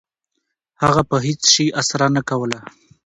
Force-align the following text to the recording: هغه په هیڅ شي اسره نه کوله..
هغه 0.83 1.01
په 1.09 1.17
هیڅ 1.25 1.41
شي 1.53 1.65
اسره 1.81 2.07
نه 2.15 2.21
کوله.. 2.29 2.59